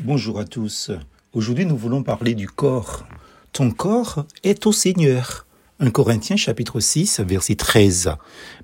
[0.00, 0.90] Bonjour à tous.
[1.32, 3.06] Aujourd'hui, nous voulons parler du corps.
[3.54, 5.46] Ton corps est au Seigneur.
[5.80, 8.10] 1 Corinthiens chapitre 6 verset 13.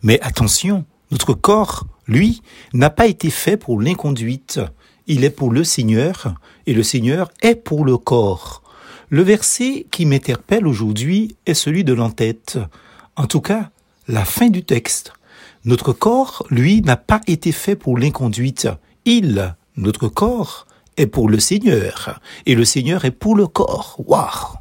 [0.02, 2.42] Mais attention, notre corps, lui,
[2.74, 4.60] n'a pas été fait pour l'inconduite.
[5.06, 6.34] Il est pour le Seigneur
[6.66, 8.62] et le Seigneur est pour le corps.
[9.08, 12.58] Le verset qui m'interpelle aujourd'hui est celui de l'entête.
[13.16, 13.70] En tout cas,
[14.06, 15.14] la fin du texte.
[15.64, 18.68] Notre corps, lui, n'a pas été fait pour l'inconduite.
[19.06, 23.96] Il, notre corps, est pour le Seigneur et le Seigneur est pour le corps.
[24.06, 24.58] Waouh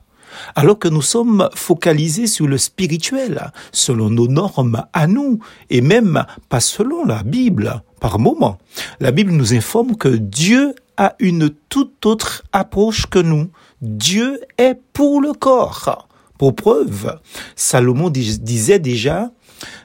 [0.56, 5.40] alors que nous sommes focalisés sur le spirituel, selon nos normes à nous,
[5.70, 8.58] et même pas selon la Bible, par moment.
[9.00, 13.50] La Bible nous informe que Dieu a une toute autre approche que nous.
[13.82, 16.08] Dieu est pour le corps.
[16.38, 17.20] Pour preuve,
[17.56, 19.32] Salomon disait déjà,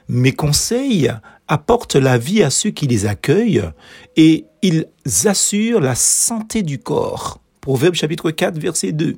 [0.09, 1.11] mes conseils
[1.47, 3.63] apportent la vie à ceux qui les accueillent
[4.15, 4.87] et ils
[5.25, 7.39] assurent la santé du corps.
[7.61, 9.17] Proverbe chapitre 4 verset 2.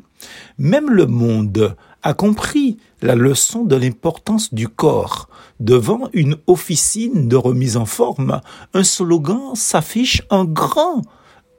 [0.57, 5.29] Même le monde a compris la leçon de l'importance du corps.
[5.59, 8.41] Devant une officine de remise en forme,
[8.73, 11.01] un slogan s'affiche en grand.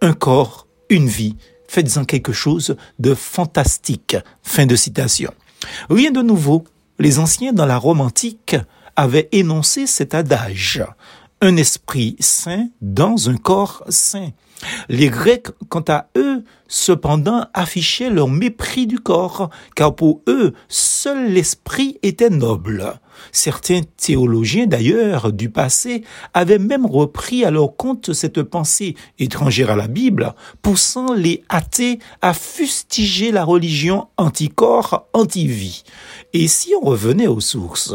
[0.03, 1.37] Un corps, une vie.
[1.69, 4.17] Faites-en quelque chose de fantastique.
[4.43, 5.33] Fin de citation.
[5.89, 6.65] Rien de nouveau.
[6.99, 8.57] Les anciens dans la Rome antique
[9.01, 10.85] avait énoncé cet adage.
[11.41, 14.29] Un esprit saint dans un corps saint.
[14.91, 21.33] Les Grecs, quant à eux, cependant, affichaient leur mépris du corps, car pour eux, seul
[21.33, 23.01] l'esprit était noble.
[23.33, 26.05] Certains théologiens, d'ailleurs, du passé,
[26.35, 32.01] avaient même repris à leur compte cette pensée étrangère à la Bible, poussant les athées
[32.21, 35.85] à fustiger la religion anti-corps, anti-vie.
[36.35, 37.95] Et si on revenait aux sources?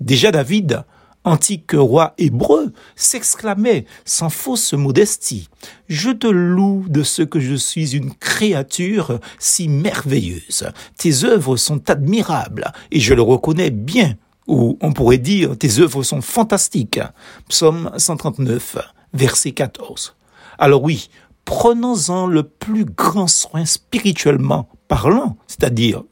[0.00, 0.84] Déjà David,
[1.24, 5.48] antique roi hébreu, s'exclamait sans fausse modestie,
[5.88, 10.68] Je te loue de ce que je suis une créature si merveilleuse.
[10.98, 16.02] Tes œuvres sont admirables, et je le reconnais bien, ou on pourrait dire tes œuvres
[16.02, 17.00] sont fantastiques.
[17.48, 18.76] Psaume 139,
[19.14, 20.14] verset 14.
[20.58, 21.08] Alors oui,
[21.44, 26.02] prenons-en le plus grand soin spirituellement parlant, c'est-à-dire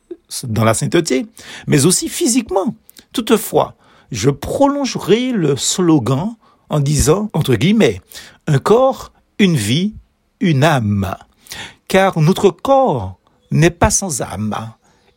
[0.44, 1.26] dans la sainteté,
[1.66, 2.74] mais aussi physiquement.
[3.12, 3.76] Toutefois,
[4.12, 6.36] je prolongerai le slogan
[6.68, 8.00] en disant, entre guillemets,
[8.46, 9.94] un corps, une vie,
[10.38, 11.16] une âme.
[11.88, 13.18] Car notre corps
[13.50, 14.54] n'est pas sans âme.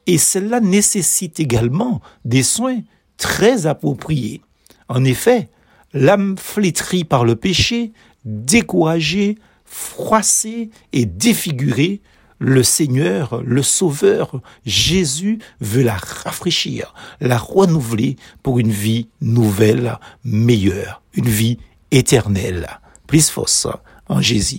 [0.08, 2.80] Et cela nécessite également des soins
[3.18, 4.42] très appropriés.
[4.88, 5.50] En effet,
[5.94, 7.92] l'âme flétrie par le péché,
[8.24, 12.02] découragée, froissée et défigurée
[12.40, 21.02] le Seigneur, le Sauveur, Jésus veut la rafraîchir, la renouveler pour une vie nouvelle, meilleure,
[21.14, 21.60] une vie
[21.92, 22.68] éternelle.
[23.08, 23.68] Plus force
[24.08, 24.54] en Jésus.